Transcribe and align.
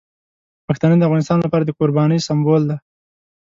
پښتانه 0.67 0.95
د 0.97 1.03
افغانستان 1.07 1.39
لپاره 1.45 1.63
د 1.65 1.71
قربانۍ 1.79 2.19
سمبول 2.27 2.61
دي. 2.69 2.77